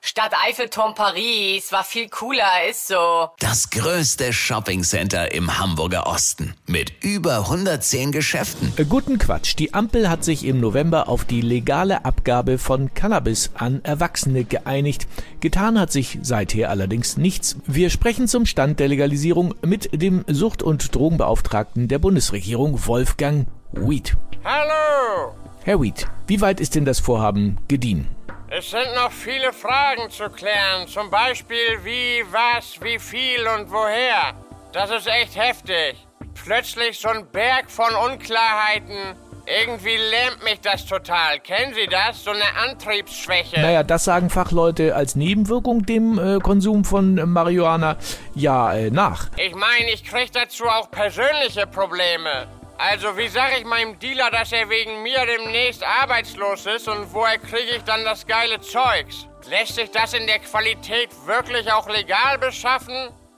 [0.00, 3.28] Stadt Eiffelturm Paris war viel cooler, ist so.
[3.40, 8.72] Das größte Shoppingcenter im Hamburger Osten mit über 110 Geschäften.
[8.76, 9.56] Äh, Guten Quatsch.
[9.58, 15.08] Die Ampel hat sich im November auf die legale Abgabe von Cannabis an Erwachsene geeinigt.
[15.40, 17.56] Getan hat sich seither allerdings nichts.
[17.66, 24.16] Wir sprechen zum Stand der Legalisierung mit dem Sucht- und Drogenbeauftragten der Bundesregierung, Wolfgang Weed.
[24.44, 25.34] Hallo!
[25.64, 28.08] Herr Weed, wie weit ist denn das Vorhaben gediehen?
[28.50, 30.88] Es sind noch viele Fragen zu klären.
[30.88, 34.32] Zum Beispiel wie, was, wie viel und woher.
[34.72, 36.06] Das ist echt heftig.
[36.46, 39.14] Plötzlich so ein Berg von Unklarheiten.
[39.44, 41.40] Irgendwie lähmt mich das total.
[41.40, 42.24] Kennen Sie das?
[42.24, 43.60] So eine Antriebsschwäche.
[43.60, 47.96] Naja, das sagen Fachleute als Nebenwirkung dem äh, Konsum von äh, Marihuana
[48.34, 49.28] ja äh, nach.
[49.36, 52.46] Ich meine, ich krieg dazu auch persönliche Probleme.
[52.80, 57.36] Also, wie sag ich meinem Dealer, dass er wegen mir demnächst arbeitslos ist und woher
[57.36, 59.26] kriege ich dann das geile Zeugs?
[59.50, 62.94] Lässt sich das in der Qualität wirklich auch legal beschaffen?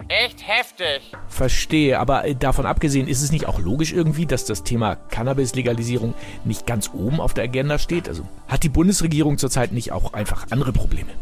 [0.08, 1.10] Echt heftig.
[1.28, 6.12] Verstehe, aber äh, davon abgesehen ist es nicht auch logisch irgendwie, dass das Thema Cannabis-Legalisierung
[6.44, 8.08] nicht ganz oben auf der Agenda steht?
[8.08, 11.12] Also hat die Bundesregierung zurzeit nicht auch einfach andere Probleme?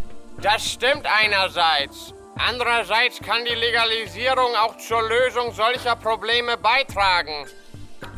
[0.42, 2.14] Das stimmt einerseits.
[2.36, 7.47] Andererseits kann die Legalisierung auch zur Lösung solcher Probleme beitragen.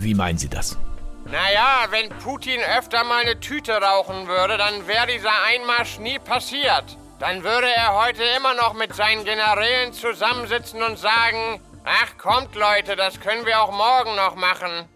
[0.01, 0.79] Wie meinen Sie das?
[1.27, 6.97] Naja, wenn Putin öfter mal eine Tüte rauchen würde, dann wäre dieser Einmarsch nie passiert.
[7.19, 12.97] Dann würde er heute immer noch mit seinen Generälen zusammensitzen und sagen, ach kommt Leute,
[12.97, 14.89] das können wir auch morgen noch machen.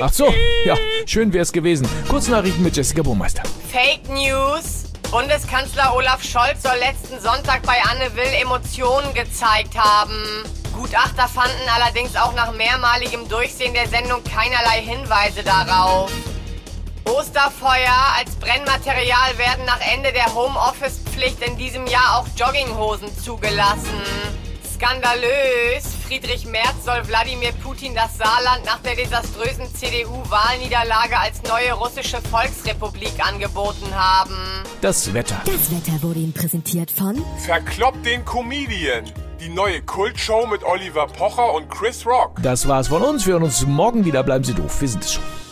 [0.00, 1.88] Ach so, ja, schön wär's gewesen.
[2.08, 3.44] Kurznachrichten mit Jessica Burmeister.
[3.70, 4.92] Fake News.
[5.12, 10.42] Bundeskanzler Olaf Scholz soll letzten Sonntag bei Anne Will Emotionen gezeigt haben.
[10.76, 16.10] Gutachter fanden allerdings auch nach mehrmaligem Durchsehen der Sendung keinerlei Hinweise darauf.
[17.04, 24.00] Osterfeuer als Brennmaterial werden nach Ende der Homeoffice-Pflicht in diesem Jahr auch Jogginghosen zugelassen.
[24.74, 25.94] Skandalös!
[26.06, 33.24] Friedrich Merz soll Wladimir Putin das Saarland nach der desaströsen CDU-Wahlniederlage als neue russische Volksrepublik
[33.24, 34.36] angeboten haben.
[34.80, 35.40] Das Wetter.
[35.44, 39.04] Das Wetter wurde Ihnen präsentiert von Verkloppt den Comedian.
[39.44, 42.38] Die neue Kultshow mit Oliver Pocher und Chris Rock.
[42.42, 43.26] Das war's von uns.
[43.26, 44.22] Wir hören uns morgen wieder.
[44.22, 44.80] Bleiben Sie doof.
[44.80, 45.43] Wir sind es schon.